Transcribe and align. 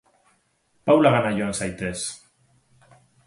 Paulagana 0.89 1.33
joan 1.39 1.53
zaitez. 1.59 1.99